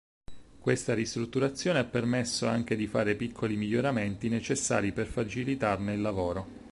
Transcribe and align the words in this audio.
Questa 0.59 0.95
ristrutturazione 0.95 1.77
ha 1.77 1.83
permesso 1.83 2.47
anche 2.47 2.75
di 2.75 2.87
fare 2.87 3.13
piccoli 3.13 3.55
miglioramenti, 3.55 4.29
necessari 4.29 4.93
per 4.93 5.05
facilitarne 5.05 5.93
il 5.93 6.01
lavoro. 6.01 6.45